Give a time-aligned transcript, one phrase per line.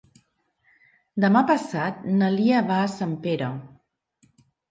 [1.25, 3.51] Demà passat na Lia va a Sempere.